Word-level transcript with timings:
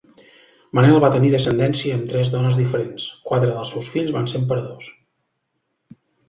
Manel 0.77 0.95
va 1.01 1.09
tenir 1.15 1.27
descendència 1.33 1.97
amb 1.97 2.07
tres 2.13 2.31
dones 2.35 2.57
diferents; 2.61 3.05
quatre 3.29 3.51
dels 3.53 3.75
seus 3.77 3.91
fills 3.97 4.11
van 4.17 4.31
ser 4.33 4.41
emperadors. 4.41 4.91